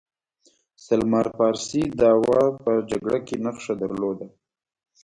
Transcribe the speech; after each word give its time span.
سلمان 0.85 1.27
فارسي 1.37 1.83
داوحد 1.99 2.53
په 2.63 2.73
جګړه 2.89 3.17
کې 3.27 3.35
نښه 3.45 3.73
درلوده. 3.81 4.27